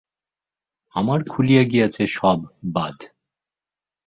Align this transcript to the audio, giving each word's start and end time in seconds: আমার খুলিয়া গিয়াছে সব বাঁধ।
আমার 0.95 1.19
খুলিয়া 1.29 1.63
গিয়াছে 1.63 2.03
সব 2.07 2.39
বাঁধ। 2.73 2.97